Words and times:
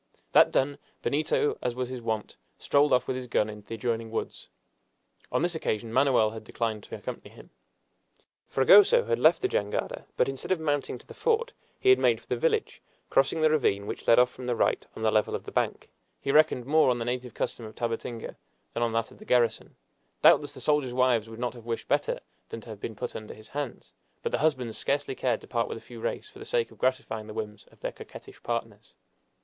That 0.31 0.51
done, 0.51 0.79
Benito, 1.03 1.59
as 1.61 1.75
was 1.75 1.89
his 1.89 2.01
wont, 2.01 2.35
strolled 2.57 2.91
off 2.91 3.05
with 3.05 3.15
his 3.15 3.27
gun 3.27 3.51
into 3.51 3.67
the 3.67 3.75
adjoining 3.75 4.09
woods. 4.09 4.47
On 5.31 5.43
this 5.43 5.53
occasion 5.53 5.93
Manoel 5.93 6.31
had 6.31 6.43
declined 6.43 6.81
to 6.85 6.95
accompany 6.95 7.29
him. 7.29 7.51
Fragoso 8.47 9.05
had 9.05 9.19
left 9.19 9.43
the 9.43 9.47
jangada, 9.47 10.07
but 10.17 10.27
instead 10.27 10.51
of 10.51 10.59
mounting 10.59 10.97
to 10.97 11.05
the 11.05 11.13
fort 11.13 11.53
he 11.79 11.89
had 11.91 11.99
made 11.99 12.19
for 12.19 12.25
the 12.25 12.35
village, 12.35 12.81
crossing 13.11 13.41
the 13.41 13.51
ravine 13.51 13.85
which 13.85 14.07
led 14.07 14.17
off 14.17 14.31
from 14.31 14.47
the 14.47 14.55
right 14.55 14.87
on 14.97 15.03
the 15.03 15.11
level 15.11 15.35
of 15.35 15.43
the 15.43 15.51
bank. 15.51 15.91
He 16.19 16.31
reckoned 16.31 16.65
more 16.65 16.89
on 16.89 16.97
the 16.97 17.05
native 17.05 17.35
custom 17.35 17.65
of 17.65 17.75
Tabatinga 17.75 18.37
than 18.73 18.81
on 18.81 18.93
that 18.93 19.11
of 19.11 19.19
the 19.19 19.25
garrison. 19.25 19.75
Doubtless 20.23 20.55
the 20.55 20.61
soldiers' 20.61 20.93
wives 20.95 21.29
would 21.29 21.37
not 21.39 21.53
have 21.53 21.67
wished 21.67 21.87
better 21.87 22.21
than 22.49 22.59
to 22.61 22.69
have 22.69 22.81
been 22.81 22.95
put 22.95 23.15
under 23.15 23.35
his 23.35 23.49
hands, 23.49 23.91
but 24.23 24.31
the 24.31 24.39
husbands 24.39 24.79
scarcely 24.79 25.13
cared 25.13 25.41
to 25.41 25.47
part 25.47 25.67
with 25.67 25.77
a 25.77 25.81
few 25.81 25.99
reis 26.01 26.27
for 26.27 26.39
the 26.39 26.45
sake 26.45 26.71
of 26.71 26.79
gratifying 26.79 27.27
the 27.27 27.35
whims 27.35 27.67
of 27.71 27.81
their 27.81 27.91
coquettish 27.91 28.41
partners. 28.41 28.95